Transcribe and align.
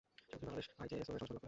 সে 0.27 0.35
বছরই 0.39 0.45
বাংলাদেশ 0.45 0.67
আইজেএসও-এর 0.81 1.07
সদস্যপদ 1.21 1.31
লাভ 1.31 1.37
করে। 1.37 1.39